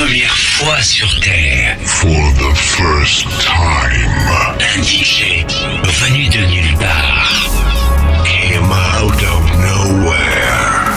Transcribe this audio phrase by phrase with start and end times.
[0.00, 4.08] première fois sur Terre, For the first time,
[4.58, 5.44] un DJ
[5.84, 7.50] venu de nulle part
[8.24, 10.90] came out of nowhere.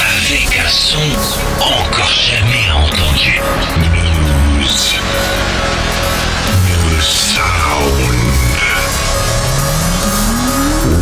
[0.00, 0.98] avec un son
[1.60, 3.38] encore jamais entendu.
[4.58, 4.96] News.
[6.68, 8.22] New sound.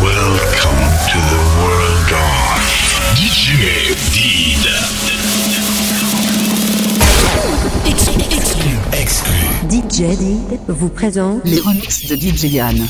[0.02, 2.60] Welcome to the world of
[3.14, 3.94] DJ
[9.68, 9.90] Did.
[9.90, 12.88] DJ Did vous présente Les remixes de DJ Yann.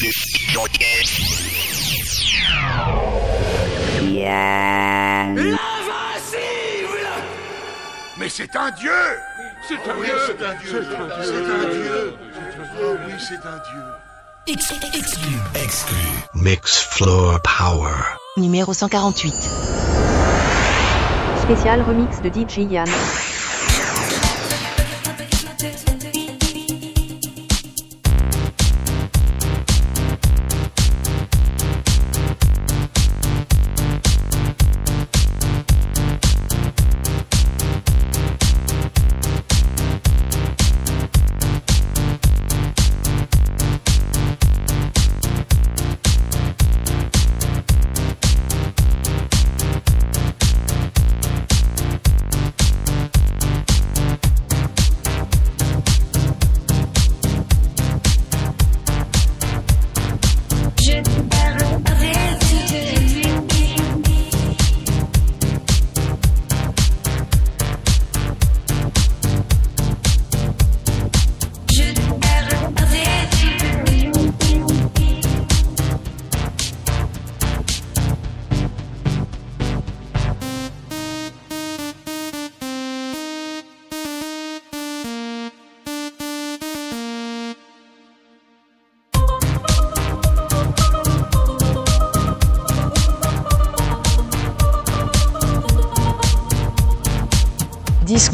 [8.18, 8.90] Mais c'est un dieu
[9.66, 10.86] C'est un dieu C'est un dieu
[11.22, 12.14] C'est un dieu
[12.82, 13.82] Oh oui, c'est un dieu
[16.34, 17.94] Mix Floor Power.
[18.36, 19.34] Numéro 148.
[21.42, 22.88] spécial remix de DJ Yann.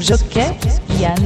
[0.06, 0.56] Jockey,
[1.00, 1.16] Yann.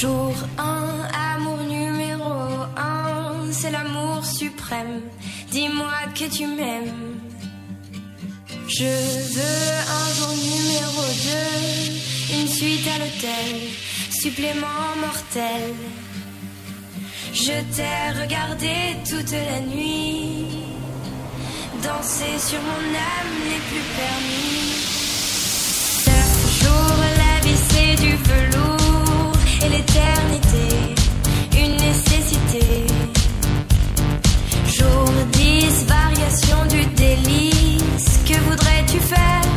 [0.00, 2.32] Jour 1, amour numéro
[2.76, 5.02] 1, c'est l'amour suprême.
[5.50, 7.16] Dis-moi que tu m'aimes.
[8.68, 13.56] Je veux un jour numéro 2, une suite à l'hôtel,
[14.10, 15.74] supplément mortel.
[17.32, 18.74] Je t'ai regardé
[19.08, 20.46] toute la nuit,
[21.82, 24.72] danser sur mon âme n'est plus permis.
[26.06, 30.66] Neuf jours, la vie c'est du velours et l'éternité,
[31.62, 32.86] une nécessité.
[34.66, 39.55] Jour 10, variation du délice, que voudrais-tu faire?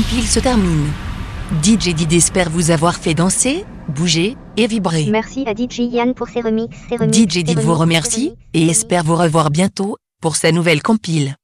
[0.00, 0.86] Compile se termine.
[1.62, 5.08] DJ Did espère vous avoir fait danser, bouger et vibrer.
[5.10, 6.76] Merci à DJ Yann pour ses remixes.
[6.88, 11.34] ses remixes, DJ Did vous remercie et espère vous revoir bientôt pour sa nouvelle compile.